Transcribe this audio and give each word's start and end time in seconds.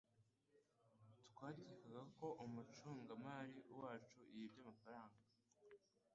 Twakekaga 1.31 2.01
ko 2.17 2.27
umucungamari 2.45 3.57
wacu 3.79 4.19
yibye 4.33 4.59
amafaranga. 4.63 5.21